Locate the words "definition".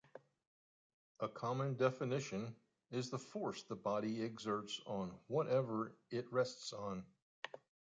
1.75-2.55